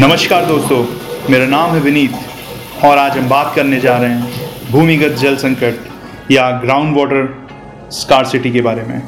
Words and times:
नमस्कार 0.00 0.44
दोस्तों, 0.46 0.76
मेरा 1.30 1.46
नाम 1.46 1.70
है 1.70 1.80
विनीत 1.80 2.84
और 2.84 2.98
आज 2.98 3.16
हम 3.18 3.28
बात 3.28 3.52
करने 3.56 3.80
जा 3.80 3.96
रहे 3.98 4.10
हैं 4.10 4.70
भूमिगत 4.70 5.16
जल 5.20 5.34
संकट 5.36 6.30
या 6.32 6.50
ग्राउंड 6.60 6.96
वाटर 6.96 7.90
स्कारसिटी 7.92 8.50
के 8.50 8.60
बारे 8.60 8.82
में। 8.82 9.00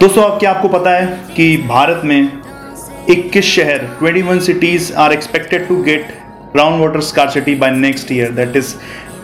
दोस्तों 0.00 0.22
अब 0.22 0.38
क्या 0.38 0.50
आपको 0.50 0.68
पता 0.68 0.96
है 0.96 1.06
कि 1.36 1.56
भारत 1.68 2.02
में 2.04 2.28
21 3.10 3.44
शहर 3.50 3.86
21 4.02 4.40
cities 4.46 4.92
are 5.02 5.12
expected 5.12 5.68
to 5.68 5.76
get 5.82 6.12
ground 6.52 6.80
water 6.80 7.00
scarcity 7.10 7.54
by 7.54 7.70
next 7.76 8.12
year 8.12 8.32
that 8.40 8.56
is 8.56 8.74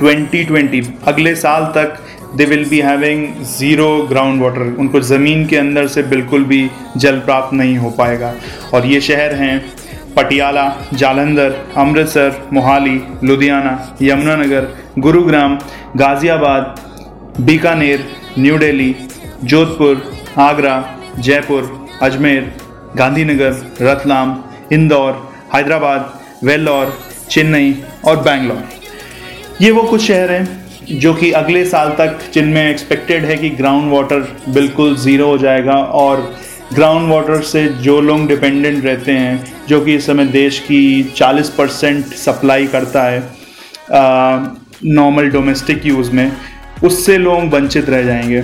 2020 0.05 0.93
अगले 1.07 1.35
साल 1.37 1.65
तक 1.77 1.99
they 2.37 2.45
will 2.45 2.65
be 2.69 2.81
having 2.81 3.27
zero 3.47 3.91
ground 4.09 4.43
water 4.43 4.75
उनको 4.81 5.01
ज़मीन 5.01 5.47
के 5.47 5.57
अंदर 5.57 5.87
से 5.87 6.03
बिल्कुल 6.03 6.45
भी 6.45 6.71
जल 6.97 7.19
प्राप्त 7.21 7.53
नहीं 7.55 7.77
हो 7.79 7.91
पाएगा। 7.91 8.35
और 8.75 8.87
ये 8.87 9.01
शहर 9.01 9.35
हैं 9.35 9.59
पटियाला, 10.17 10.67
जालंधर, 10.95 11.55
अमृतसर, 11.77 12.49
मोहाली, 12.53 13.01
लुधियाना, 13.25 13.97
यमुनानगर, 14.03 14.69
गुरुग्राम, 14.99 15.59
गाज़ियाबाद, 15.97 16.75
बीकानेर, 17.41 18.05
न्यू 18.39 18.59
दिल्ली 18.59 18.95
जोधपुर, 19.45 20.03
आगरा, 20.39 20.77
जयपुर, 21.19 21.89
अजमेर, 22.03 22.53
गांधीनगर, 22.97 23.67
रतलाम, 23.83 24.39
इंदौर, 24.73 25.29
हैदराबाद, 25.55 26.13
वेल्लोर, 26.45 26.99
चेन्नई 27.31 27.75
और 28.07 28.17
बैंगलोर। 28.23 28.65
ये 29.61 29.71
वो 29.71 29.83
कुछ 29.83 30.03
शहर 30.03 30.31
हैं 30.33 30.68
जो 30.93 31.15
कि 31.15 31.31
अगले 31.31 31.65
साल 31.65 31.89
तक 31.89 32.19
जिनमें 32.35 32.71
एक्सपेक्टेड 32.71 33.25
है 33.25 33.37
कि 33.37 33.51
ग्राउंड 33.51 33.93
वाटर 33.93 34.37
बिल्कुल 34.49 34.97
ज़ीरो 34.97 35.27
हो 35.27 35.39
जाएगा 35.39 35.73
और 35.73 36.37
ग्राउंड 36.75 37.11
वाटर 37.11 37.41
से 37.41 37.69
जो 37.69 38.01
लोग 38.01 38.29
डिपेंडेंट 38.29 38.85
रहते 38.85 39.13
हैं, 39.13 39.45
जो 39.69 39.81
कि 39.81 39.95
इस 39.95 40.07
समय 40.07 40.25
देश 40.25 40.59
की 40.59 41.13
40 41.17 41.49
परसेंट 41.49 42.05
सप्लाई 42.05 42.67
करता 42.67 43.03
है 43.03 43.23
नॉर्मल 44.85 45.31
डोमेस्टिक 45.31 45.87
यूज़ 45.87 46.13
में, 46.13 46.33
उससे 46.85 47.19
लोग 47.19 47.55
वंचित 47.55 47.91
रह 47.91 48.03
जाएँगे। 48.03 48.43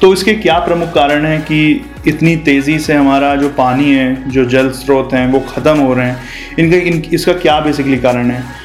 तो 0.00 0.12
इसके 0.12 0.34
क्या 0.34 0.58
प्रमुख 0.58 0.94
कारण 0.94 1.26
हैं 1.26 1.42
कि 1.42 1.84
इतनी 2.06 2.36
तेज़ी 2.36 2.78
से 2.78 2.94
हमारा 2.94 3.36
जो 3.36 3.48
पानी 3.48 3.92
है, 3.94 4.30
जो 4.30 4.44
जल 4.44 4.70
स्रोत 4.70 5.10
हैं, 5.12 5.32
वो 5.32 5.40
ख़त्म 5.40 5.76
हो 5.78 5.94
रहे 5.94 6.06
हैं। 6.06 6.18
इनका, 6.58 6.76
इन, 6.76 7.02
इसका 7.12 7.32
क्या 7.32 7.60
बेसिकली 7.60 7.96
कारण 7.96 8.30
है? 8.30 8.61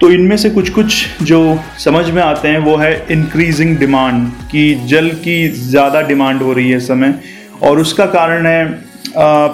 तो 0.00 0.10
इनमें 0.10 0.36
से 0.36 0.50
कुछ 0.50 0.68
कुछ 0.70 1.22
जो 1.22 1.38
समझ 1.78 2.10
में 2.10 2.22
आते 2.22 2.48
हैं, 2.48 2.58
वो 2.58 2.76
है 2.76 3.06
इंक्रीजिंग 3.10 3.76
डिमांड 3.78 4.30
कि 4.50 4.74
जल 4.86 5.08
की 5.24 5.48
ज़्यादा 5.48 6.00
डिमांड 6.02 6.42
हो 6.42 6.52
रही 6.52 6.70
है 6.70 6.78
समय, 6.80 7.14
और 7.62 7.78
उसका 7.78 8.06
कारण 8.08 8.46
है 8.46 8.64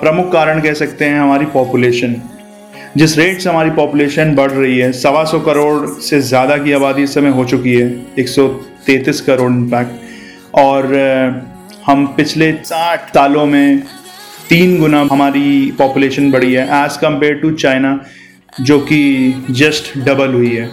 प्रमुख 0.00 0.32
कारण 0.32 0.60
कह 0.60 0.74
सकते 0.74 1.04
हैं 1.04 1.20
हमारी 1.20 1.46
पॉपुलेशन 1.52 2.14
जिस 2.96 3.16
रेट 3.18 3.40
से 3.40 3.48
हमारी 3.50 3.70
पॉपुलेशन 3.70 4.34
बढ़ 4.34 4.50
रही 4.50 4.78
है, 4.78 4.90
सवा 4.92 5.24
सौ 5.24 5.38
करोड़ 5.40 5.86
से 6.00 6.20
ज़्यादा 6.22 6.56
की 6.58 6.72
आबादी 6.72 7.02
इस 7.02 7.14
समय 7.14 7.30
हो 7.30 7.44
चुकी 7.44 7.74
है, 7.74 7.88
एक 8.18 8.28
सौ 8.28 8.46
तैंतीस 8.86 9.20
करोड़ 9.20 9.50
इनफैक्ट 9.52 10.54
और 10.58 10.94
हम 11.86 12.06
पिछले 12.16 12.52
साठ 12.64 13.08
सालों 13.14 13.46
में 13.46 13.82
तीन 14.48 14.78
गुना 14.78 15.00
हमारी 15.12 15.74
पॉपुलेशन 15.78 16.30
बढ़ी 16.30 16.52
है 16.54 16.64
एज़ 16.84 16.98
कंपेयर 16.98 17.34
टू 17.34 17.50
चाइना 17.54 17.98
जो 18.60 18.78
कि 18.80 19.44
जस्ट 19.50 19.98
डबल 19.98 20.34
हुई 20.34 20.54
है। 20.54 20.66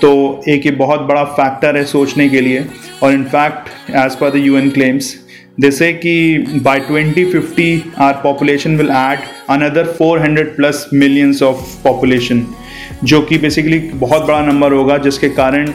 तो 0.00 0.42
एक 0.48 0.66
ये 0.66 0.72
बहुत 0.72 1.00
बड़ा 1.00 1.24
फैक्टर 1.24 1.76
है 1.76 1.84
सोचने 1.84 2.28
के 2.28 2.40
लिए। 2.40 2.64
और 3.02 3.12
in fact 3.12 3.68
as 3.96 4.16
per 4.16 4.30
the 4.30 4.36
U 4.36 4.56
N 4.58 4.70
claims 4.70 5.14
जैसे 5.60 5.92
कि 5.92 6.38
by 6.54 6.80
2050 6.80 7.82
our 7.98 8.12
population 8.12 8.76
will 8.76 8.90
add 8.90 9.18
another 9.50 9.86
400 9.92 10.46
plus 10.56 10.88
millions 10.94 11.42
of 11.42 11.82
population 11.84 12.46
जो 13.04 13.20
कि 13.22 13.38
बेसिकली 13.38 13.78
बहुत 13.78 14.22
बड़ा 14.22 14.40
नंबर 14.40 14.72
होगा, 14.72 14.96
जिसके 14.98 15.28
कारण 15.28 15.72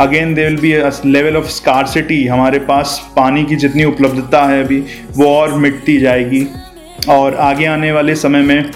again 0.00 0.34
they 0.34 0.44
will 0.44 0.56
be 0.56 0.72
level 1.10 1.36
of 1.36 1.46
scarcity 1.46 2.26
हमारे 2.26 2.58
पास 2.58 3.00
पानी 3.16 3.44
की 3.44 3.56
जितनी 3.56 3.84
उपलब्धता 3.84 4.44
है 4.44 4.62
अभी, 4.64 4.82
वो 5.10 5.26
और 5.26 5.54
मिटती 5.54 5.98
जाएगी। 5.98 6.46
और 7.08 7.34
आगे 7.34 7.66
आने 7.66 7.92
वाले 7.92 8.14
समय 8.14 8.42
में 8.42 8.70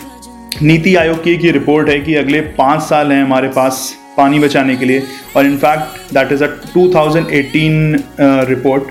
नीति 0.60 0.94
आयोग 0.96 1.22
की 1.24 1.30
एक 1.30 1.44
रिपोर्ट 1.52 1.88
है 1.88 1.98
कि 2.00 2.14
अगले 2.14 2.40
पाँच 2.56 2.82
साल 2.82 3.12
हैं 3.12 3.22
हमारे 3.22 3.48
पास 3.48 3.94
पानी 4.16 4.38
बचाने 4.38 4.76
के 4.76 4.84
लिए। 4.84 5.02
और 5.36 5.46
in fact 5.46 6.12
that 6.14 6.32
is 6.32 6.44
a 6.44 6.48
2018 6.74 8.48
report 8.48 8.82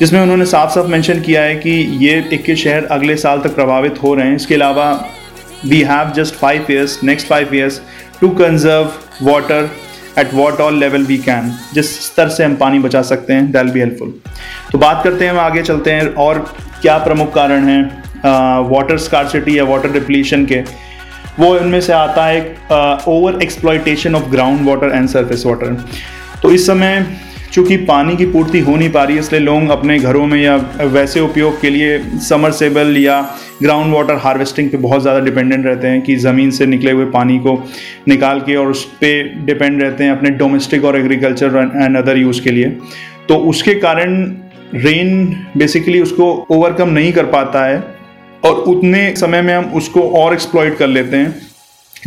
जिसमें 0.00 0.20
उन्होंने 0.20 0.46
साफ़ 0.46 0.70
साफ़ 0.70 0.86
मेंशन 0.86 1.20
किया 1.20 1.42
है 1.42 1.54
कि 1.54 1.70
ये 2.00 2.18
इक्कीस 2.32 2.58
शहर 2.58 2.84
अगले 2.84 3.16
साल 3.16 3.40
तक 3.40 3.54
प्रभावित 3.54 4.02
हो 4.02 4.14
रहे 4.14 4.26
हैं। 4.26 4.36
इसके 4.36 4.54
अलावा 4.54 4.90
we 5.66 5.80
have 5.82 6.12
just 6.16 6.34
five 6.34 6.66
years 6.70 6.98
next 7.04 7.28
five 7.28 7.54
years 7.54 7.80
to 8.20 8.28
conserve 8.28 8.92
water 9.22 9.70
at 10.18 10.34
what 10.34 10.60
all 10.60 10.78
level 10.78 11.04
we 11.04 11.16
can 11.18 11.52
जिस 11.74 11.98
स्तर 12.06 12.28
से 12.28 12.44
हम 12.44 12.54
पानी 12.56 12.78
बचा 12.78 13.02
सकते 13.02 13.32
हैं 13.32 13.50
दैल 13.52 13.70
बी 13.70 13.80
हेल्पफुल 13.80 14.14
तो 14.72 14.78
बात 14.78 15.00
करते 15.04 15.24
हैं, 15.24 15.32
हम 15.32 15.38
आगे 15.38 15.62
चलते 15.62 15.90
हैं, 15.90 16.06
और 16.06 16.38
क्या 16.82 16.98
प्रमुख 16.98 17.34
कारण 17.34 17.68
हैं? 17.68 18.01
वाटर 18.24 18.98
स्कारसिटी 18.98 19.58
या 19.58 19.64
वाटर 19.64 19.92
डिप्लीशन 19.92 20.46
के, 20.46 20.60
वो 21.40 21.56
इनमें 21.56 21.80
से 21.80 21.92
आता 21.94 22.26
है 22.26 22.40
over 23.08 23.42
exploitation 23.42 24.14
of 24.14 24.30
ground 24.30 24.68
water 24.68 24.94
and 24.94 25.08
surface 25.08 25.44
water 25.46 25.84
तो 26.42 26.50
इस 26.50 26.66
समय 26.66 27.06
चूँकि 27.52 27.76
पानी 27.78 28.16
की 28.16 28.26
पूर्ति 28.26 28.60
हो 28.60 28.74
नहीं 28.76 28.90
पा 28.90 29.02
रही 29.04 29.16
है, 29.16 29.20
इसलिए 29.20 29.40
लोग 29.40 29.68
अपने 29.70 29.98
घरों 29.98 30.26
में 30.26 30.40
या 30.40 30.56
वैसे 30.82 31.20
उपयोग 31.20 31.60
के 31.60 31.70
लिए 31.70 31.98
समरसेबल 32.20 32.96
या 32.98 33.20
ग्राउंड 33.62 33.94
वाटर 33.94 34.16
हार्वेस्टिंग 34.18 34.70
पे 34.70 34.76
बहुत 34.78 35.02
ज़्यादा 35.02 35.20
डिपेंडेंट 35.20 35.66
रहते 35.66 35.88
हैं 35.88 36.00
कि 36.02 36.16
ज़मीन 36.18 36.50
से 36.50 36.66
निकले 36.66 36.92
हुए 36.92 37.04
पानी 37.10 37.38
को 37.38 37.54
निकाल 38.08 38.40
के 38.40 38.56
और 38.56 38.70
उस 38.70 38.84
पर 39.02 39.28
डिपेंड 39.46 39.82
रहते 39.82 40.04
हैं 40.04 40.10
अपने 40.12 40.30
डोमेस्टिक 40.38 40.84
और 40.84 40.98
एग्रीकल्चर 40.98 41.56
एंड 41.74 41.96
अदर 41.96 42.18
यूज़ 42.18 42.42
के 42.42 42.50
लिए। 42.50 42.70
तो 43.28 43.36
उसके 43.50 43.74
कारण 43.76 44.24
रेन 44.74 45.26
बेसिकली 45.56 46.00
उसको 46.00 46.32
ओवरकम 46.50 46.88
नहीं 46.90 47.12
कर 47.12 47.26
पाता 47.28 47.64
है। 47.64 47.78
और 48.44 48.54
उतने 48.68 49.14
समय 49.16 49.42
में 49.42 49.54
हम 49.54 49.64
उसको 49.74 50.02
और 50.18 50.34
एक्सप्लॉइट 50.34 50.76
कर 50.78 50.86
लेते 50.86 51.16
हैं, 51.16 51.34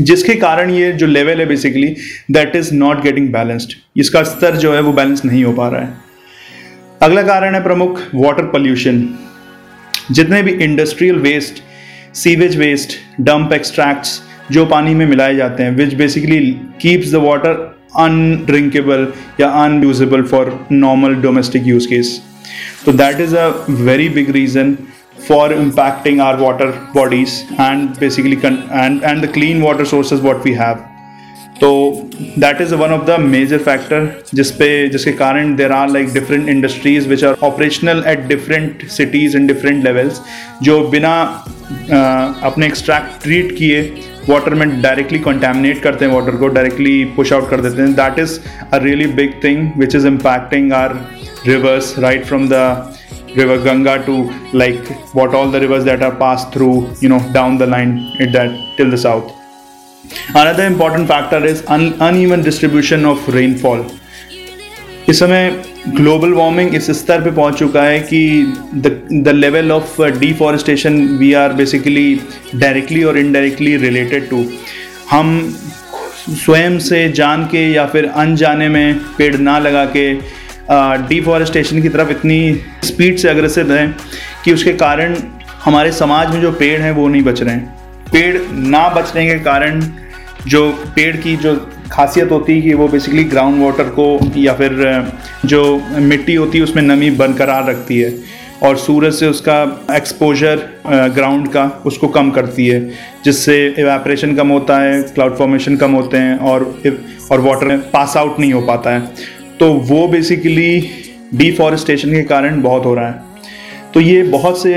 जिसके 0.01 0.35
कारण 0.35 0.71
ये 0.71 0.91
जो 0.91 1.07
लेवल 1.07 1.39
है 1.39 1.45
basically 1.45 1.95
that 2.31 2.55
is 2.55 2.73
not 2.73 3.01
getting 3.03 3.31
balanced 3.33 3.73
इसका 3.97 4.23
स्तर 4.23 4.55
जो 4.57 4.73
है 4.73 4.81
वो 4.81 4.93
बैलेंस 4.93 5.25
नहीं 5.25 5.43
हो 5.43 5.53
पा 5.53 5.67
रहा 5.67 5.81
है। 5.81 5.93
अगला 7.01 7.21
कारण 7.23 7.55
है 7.55 7.63
प्रमुख 7.63 8.01
वाटर 8.15 8.43
पोल्यूशन 8.47 9.07
जितने 10.11 10.41
भी 10.43 10.51
industrial 10.63 11.15
waste 11.19 11.61
sewage 12.15 12.57
waste 12.57 12.97
dump 13.21 13.53
extracts 13.53 14.21
जो 14.51 14.65
पानी 14.65 14.93
में 14.95 15.05
मिलाए 15.05 15.35
जाते 15.35 15.63
हैं 15.63 15.75
which 15.75 15.93
basically 15.93 16.39
keeps 16.81 17.11
the 17.11 17.21
water 17.23 17.63
undrinkable 17.99 19.07
या 19.39 19.47
unusable 19.63 20.23
for 20.23 20.59
normal 20.71 21.15
domestic 21.21 21.67
use 21.67 21.87
case 21.87 22.19
तो 22.85 22.93
that 22.93 23.19
is 23.19 23.35
a 23.35 23.47
very 23.69 24.09
big 24.09 24.29
reason 24.31 24.77
for 25.27 25.45
impacting 25.51 26.19
our 26.25 26.41
water 26.41 26.71
bodies 26.95 27.37
and 27.67 27.99
basically 27.99 28.37
con- 28.41 28.63
and 28.81 29.07
and 29.11 29.25
the 29.25 29.31
clean 29.37 29.63
water 29.67 29.85
sources 29.93 30.27
what 30.27 30.45
we 30.49 30.53
have. 30.65 30.83
तो 31.59 31.67
that 32.39 32.61
is 32.61 32.73
one 32.75 32.91
of 32.91 33.03
the 33.05 33.19
major 33.19 33.57
factor 33.65 34.07
जिसपे 34.35 34.67
जिसके 34.89 35.11
कारण 35.19 35.55
there 35.55 35.71
are 35.71 35.89
like 35.89 36.11
different 36.13 36.49
industries 36.49 37.07
which 37.09 37.23
are 37.23 37.35
operational 37.43 38.03
at 38.07 38.25
different 38.27 38.85
cities 38.95 39.37
in 39.37 39.47
different 39.47 39.83
levels 39.83 40.19
जो 40.63 40.79
बिना 40.87 41.13
अपने 42.49 42.65
extract 42.65 43.23
treat 43.23 43.55
किए 43.57 43.81
water 44.29 44.53
में 44.53 44.81
directly 44.81 45.19
contaminate 45.19 45.81
करते 45.83 46.05
हैं 46.05 46.11
वाटर 46.13 46.35
को 46.35 46.47
डायरेक्टली 46.57 47.03
पुश 47.15 47.33
आउट 47.33 47.49
कर 47.49 47.61
देते 47.61 47.81
हैं। 47.81 47.93
That 47.93 48.19
is 48.19 48.39
a 48.73 48.77
really 48.83 49.07
big 49.21 49.43
thing 49.43 49.69
which 49.77 49.95
is 49.95 50.07
impacting 50.07 50.73
our 50.73 50.99
rivers 51.47 51.93
right 51.99 52.25
from 52.25 52.47
the 52.51 52.94
river 53.37 53.57
Ganga 53.63 53.95
to 54.05 54.15
like 54.53 54.87
what 55.13 55.33
all 55.35 55.49
the 55.49 55.59
rivers 55.59 55.83
that 55.85 56.01
are 56.01 56.15
passed 56.15 56.51
through, 56.53 56.89
you 56.99 57.09
know, 57.09 57.19
down 57.33 57.57
the 57.57 57.67
line 57.67 58.11
at 58.19 58.31
that 58.33 58.51
till 58.77 58.89
the 58.89 58.97
south. 58.97 59.31
Another 60.35 60.65
important 60.65 61.07
factor 61.07 61.43
is 61.43 61.63
un- 61.67 61.95
uneven 61.99 62.43
distribution 62.43 63.05
of 63.05 63.27
rainfall. 63.37 63.83
इस 65.09 65.19
समय 65.19 65.49
global 65.95 66.31
warming 66.33 66.75
इस 66.75 66.89
स्तर 66.99 67.21
पे 67.23 67.31
पहुँच 67.31 67.57
चुका 67.59 67.81
है 67.83 67.99
कि 68.11 68.19
the 69.23 69.31
level 69.35 69.71
of 69.71 70.01
deforestation 70.19 70.95
we 71.17 71.31
are 71.41 71.53
basically 71.53 72.07
directly 72.55 73.03
और 73.03 73.17
इनडायरेक्टली 73.17 73.75
रिलेटेड 73.77 74.29
टू 74.29 74.43
हम 75.11 75.29
स्वयं 76.45 76.79
से 76.87 77.07
जान 77.19 77.45
के 77.51 77.65
या 77.73 77.85
फिर 77.87 78.05
अनजाने 78.23 78.69
में 78.75 78.99
पेड़ 79.17 79.35
ना 79.37 79.57
लगा 79.59 79.85
के 79.95 80.07
डिफॉरेस्टेशन 80.69 81.81
की 81.81 81.89
तरफ़ 81.89 82.09
इतनी 82.09 82.61
स्पीड 82.83 83.17
से 83.17 83.29
अग्रसित 83.29 83.69
हैं 83.69 83.95
कि 84.45 84.53
उसके 84.53 84.73
कारण 84.73 85.15
हमारे 85.63 85.91
समाज 85.91 86.33
में 86.33 86.41
जो 86.41 86.51
पेड़ 86.51 86.79
हैं 86.81 86.91
वो 86.91 87.07
नहीं 87.07 87.23
बच 87.23 87.41
रहे 87.41 87.55
हैं। 87.55 87.75
पेड़ 88.11 88.41
ना 88.51 88.87
बचने 88.89 89.25
के 89.27 89.39
कारण 89.39 89.81
जो 90.47 90.69
पेड़ 90.95 91.15
की 91.17 91.35
जो 91.37 91.55
खासियत 91.91 92.31
होती 92.31 92.53
है 92.53 92.61
कि 92.61 92.73
वो 92.73 92.87
बेसिकली 92.87 93.23
ग्राउंड 93.23 93.61
वाटर 93.63 93.89
को 93.89 94.19
या 94.37 94.53
फिर 94.53 95.11
जो 95.45 95.81
मिट्टी 95.99 96.35
होती 96.35 96.57
है 96.57 96.63
उसमें 96.63 96.83
नमी 96.83 97.09
बरकरार 97.11 97.69
रखती 97.69 97.99
है 97.99 98.13
और 98.63 98.77
सूरज 98.77 99.13
से 99.13 99.27
उसका 99.27 99.61
एक्सपोजर 99.91 100.61
ग्राउंड 101.15 101.47
का 101.47 101.63
उसको 101.85 102.07
कम 102.07 102.29
करती 102.31 102.67
है, 102.67 102.79
जिससे 103.25 103.55
एवेपरेशन 103.79 104.35
कम 104.35 104.49
होता 104.49 104.77
है 104.77 105.01
क्लाउड 105.03 105.37
फॉर्मेशन 105.37 105.77
कम 105.77 105.91
होते 105.91 106.17
हैं 106.17 106.37
और 106.39 106.63
और 107.31 107.41
वाटर 107.41 107.77
पास 107.93 108.17
आउट 108.17 108.39
नहीं 108.39 108.53
हो 108.53 108.61
पाता 108.61 108.89
है। 108.89 108.99
तो 109.59 109.71
वो 109.89 110.07
बेसिकली 110.07 110.89
डिफॉरेस्टेशन 111.33 112.11
के 112.13 112.23
कारण 112.23 112.61
बहुत 112.61 112.85
हो 112.85 112.93
रहा 112.93 113.07
है। 113.07 113.23
तो 113.93 114.01
ये 114.01 114.23
बहुत 114.23 114.61
से, 114.61 114.73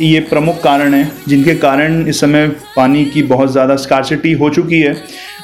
ये 0.00 0.20
प्रमुख 0.20 0.62
कारण 0.62 0.94
हैं, 0.94 1.10
जिनके 1.28 1.54
कारण 1.56 2.06
इस 2.08 2.20
समय 2.20 2.48
पानी 2.76 3.04
की 3.04 3.22
बहुत 3.24 3.52
ज़्यादा 3.52 3.76
स्कारसिटी 3.76 4.32
हो 4.32 4.50
चुकी 4.50 4.80
है। 4.80 4.96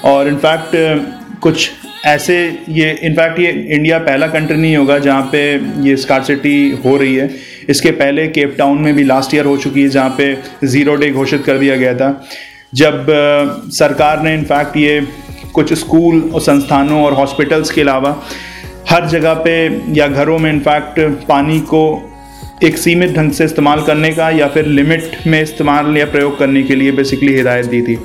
और 0.05 0.29
इनफैक्ट 0.29 1.41
कुछ 1.43 1.71
ऐसे 2.07 2.37
ये 2.69 2.91
इनफैक्ट 3.03 3.39
ये 3.41 3.51
इंडिया 3.75 3.99
पहला 3.99 4.27
कंट्री 4.29 4.57
नहीं 4.57 4.77
होगा 4.77 4.99
जहाँ 4.99 5.29
पे 5.33 5.41
ये 5.89 5.97
स्कारसिटी 5.97 6.71
हो 6.85 6.97
रही 6.97 7.15
है। 7.15 7.31
इसके 7.71 7.91
पहले 7.93 8.27
केप 8.29 8.55
टाउन 8.59 8.79
में 8.79 8.95
भी 8.95 9.05
लास्ट 9.05 9.35
ईयर 9.35 9.45
हो 9.45 9.57
चुकी 9.57 9.83
है, 9.83 9.89
जहाँ 9.89 10.15
पे 10.19 10.37
ज़ीरो 10.65 10.95
डे 10.97 11.11
घोषित 11.11 11.45
कर 11.45 11.59
दिया 11.59 11.77
गया 11.77 11.95
था। 11.95 12.11
जब, 12.75 13.07
सरकार 13.73 14.23
ने 14.23 14.35
इनफैक्ट 14.35 14.77
ये 14.77 15.01
कुछ 15.55 15.73
स्कूल 15.75 16.21
और 16.35 16.41
संस्थानों 16.41 17.03
और 17.05 17.13
हॉस्पिटल्स 17.15 17.71
के 17.71 17.81
अलावा 17.81 18.11
हर 18.89 19.07
जगह 19.09 19.35
पे 19.45 19.55
या 19.95 20.07
घरों 20.09 20.39
में 20.39 20.51
इनफैक्ट 20.51 21.01
पानी 21.29 21.59
को 21.71 21.83
एक 22.65 22.77
सीमित 22.79 23.13
ढंग 23.13 23.33
से 23.33 23.45
इस्तेमाल 23.45 23.83
करने 23.85 24.11
का 24.13 24.29
या 24.31 24.47
फिर 24.49 24.67
लिमिट 24.67 25.27
में 25.27 25.41
इस्तेमाल 25.41 25.97
या 25.97 26.05
प्रयोग 26.07 26.39
करने 26.39 26.63
के 26.63 26.75
लिए 26.75 26.93
बेसिकली 26.93 27.33
हिदायत 27.35 27.67
दी 27.67 27.81
थी। 27.83 27.97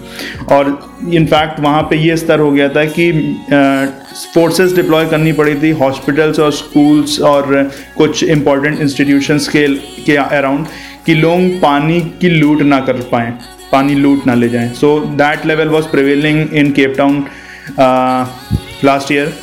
और 0.51 0.71
इनफैक्ट 1.13 1.59
वहाँ 1.59 1.81
पे 1.89 1.97
ये 1.97 2.15
स्तर 2.17 2.39
हो 2.39 2.51
गया 2.51 2.67
था 2.69 2.83
कि 2.97 3.11
फोर्सेस 4.33 4.73
डिप्लॉय 4.75 5.05
करनी 5.09 5.31
पड़ी 5.33 5.55
थी 5.61 5.71
हॉस्पिटल्स 5.81 6.39
और 6.39 6.51
स्कूल्स 6.51 7.19
और 7.21 7.71
कुछ 7.97 8.23
इम्पोर्टेंट 8.23 8.79
इंस्टीट्यूशंस 8.81 9.47
के 9.47 9.67
के 10.05 10.15
अराउंड 10.15 10.65
कि 11.05 11.13
लोग 11.13 11.59
पानी 11.61 11.99
की 12.21 12.29
लूट 12.29 12.61
ना 12.63 12.79
कर 12.79 13.01
पाएँ, 13.11 13.31
पानी 13.71 13.95
लूट 13.95 14.27
ना 14.27 14.33
ले 14.33 14.49
जाएँ। 14.49 14.73
So 14.73 14.99
that 15.15 15.45
level 15.45 15.69
was 15.69 15.85
prevailing 15.91 16.53
in 16.53 16.71
Cape 16.71 16.93
Town 16.97 17.25
last 18.85 19.11
year 19.11 19.33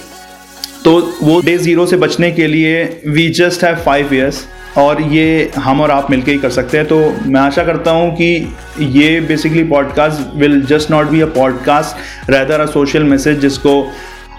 तो 0.89 1.01
वो 1.23 1.41
डे 1.41 1.57
ज़ीरो 1.59 1.85
से 1.87 1.97
बचने 1.97 2.31
के 2.33 2.47
लिए 2.47 2.83
we 3.07 3.29
just 3.29 3.65
have 3.65 3.75
five 3.77 4.15
years 4.15 4.37
और 4.79 5.01
ये 5.03 5.51
हम 5.57 5.81
और 5.81 5.91
आप 5.91 6.11
मिलकर 6.11 6.33
ही 6.33 6.39
कर 6.39 6.51
सकते 6.51 6.79
हैं। 6.79 6.87
तो 6.87 6.99
मैं 7.27 7.41
आशा 7.41 7.65
करता 7.65 7.91
हूँ 7.91 8.11
कि 8.13 8.55
ये 8.81 9.21
basically 9.21 9.65
podcast 9.65 10.35
will 10.37 10.61
just 10.67 10.91
not 10.91 11.07
be 11.07 11.21
a 11.21 11.27
podcast 11.27 12.31
rather 12.31 12.61
a 12.61 12.67
social 12.67 13.05
message 13.05 13.39
जिसको 13.41 13.75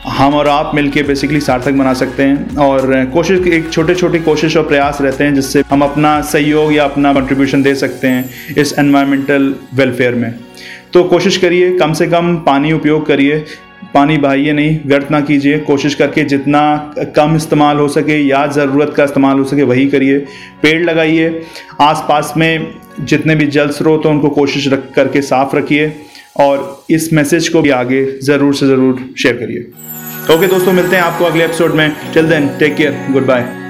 हम 0.07 0.35
और 0.35 0.47
आप 0.47 0.71
मिलके 0.75 1.03
बेसिकली 1.03 1.39
सार्थक 1.41 1.73
बना 1.73 1.93
सकते 1.93 2.23
हैं। 2.23 2.57
और 2.57 3.05
कोशिश, 3.13 3.47
एक 3.47 3.71
छोटे 3.71 3.95
छोटे 3.95 4.19
कोशिश 4.21 4.57
और 4.57 4.67
प्रयास 4.67 5.01
रहते 5.01 5.23
हैं 5.23 5.35
जिससे 5.35 5.63
हम 5.69 5.83
अपना 5.83 6.19
सहयोग 6.23 6.73
या 6.73 6.83
अपना 6.83 7.13
कंट्रीब्यूशन 7.13 7.63
दे 7.63 7.75
सकते 7.75 8.07
हैं 8.07 8.55
इस 8.57 8.77
एनवायरमेंटल 8.79 9.53
वेलफेयर 9.75 10.15
में। 10.15 10.33
तो 10.93 11.03
कोशिश 11.05 11.37
करिए, 11.37 11.77
कम 11.77 11.93
से 11.93 12.07
कम 12.07 12.35
पानी 12.45 12.71
उपयोग 12.71 13.05
करिए 13.07 13.43
पानी 13.93 14.17
बहाइए 14.17 14.51
नहीं, 14.53 14.79
व्यर्थ 14.85 15.11
ना 15.11 15.19
कीजिए। 15.21 15.59
कोशिश 15.59 15.95
करके 15.95 16.23
जितना 16.25 16.61
कम 17.15 17.35
इस्तेमाल 17.35 17.77
हो 17.77 17.87
सके 17.87 18.19
या 18.19 18.45
ज़रूरत 18.49 18.93
का 18.97 19.03
इस्तेमाल 19.03 19.37
हो 19.39 19.43
सके 19.43 19.63
वही 19.63 19.87
करिए। 19.87 20.17
पेड़ 20.61 20.83
लगाइए। 20.83 21.41
आसपास 21.81 22.33
में 22.37 22.73
जितने 23.01 23.35
भी 23.35 23.47
जल 23.47 23.69
स्रोत 23.71 24.05
हैं, 24.05 24.11
उनको 24.13 24.29
कोशिश 24.29 24.67
रख 24.67 24.91
करके 24.95 25.21
साफ़ 25.21 25.55
रखिए 25.55 25.91
और 26.39 26.85
इस 26.89 27.11
मैसेज 27.13 27.47
को 27.49 27.61
भी 27.61 27.69
आगे 27.71 28.05
ज़रूर 28.23 28.53
से 28.55 28.67
ज़रूर 28.67 29.07
शेयर 29.17 29.35
करिए। 29.35 30.35
ओके 30.35 30.47
दोस्तों, 30.47 30.73
मिलते 30.73 30.95
हैं 30.95 31.03
आपको 31.03 31.25
अगले 31.25 31.45
एपिसोड 31.45 31.75
में। 31.75 31.91
Till 32.13 32.29
then, 32.29 32.47
take 32.59 32.75
care, 32.75 33.05
goodbye. 33.25 33.68